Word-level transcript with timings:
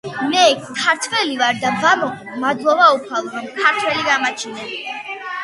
მე 0.29 0.43
ქართველი 0.77 1.35
ვარ 1.41 1.59
და 1.65 1.73
ვამაყობ, 1.83 2.33
მადლობა 2.45 2.89
უფალო 2.97 3.35
რომ 3.37 3.47
ქართველი 3.61 4.09
გამაჩინე! 4.09 4.67